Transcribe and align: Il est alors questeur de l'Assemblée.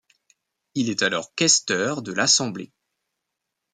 Il 0.73 0.89
est 0.89 1.03
alors 1.03 1.35
questeur 1.35 2.01
de 2.01 2.11
l'Assemblée. 2.11 2.71